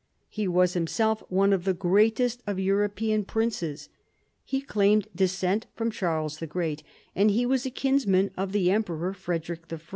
He 0.29 0.47
was 0.47 0.73
himself 0.73 1.21
one 1.29 1.53
of 1.53 1.63
the 1.63 1.75
greatest 1.75 2.41
of 2.47 2.59
European 2.59 3.23
princes. 3.23 3.89
He 4.43 4.59
claimed 4.59 5.07
descent 5.15 5.67
from 5.75 5.91
Charles 5.91 6.39
the 6.39 6.47
Great, 6.47 6.81
and 7.15 7.29
he 7.29 7.45
was 7.45 7.67
a 7.67 7.69
kinsman 7.69 8.31
of 8.35 8.51
the 8.51 8.71
Emperor 8.71 9.13
Frederic 9.13 9.71
I. 9.71 9.77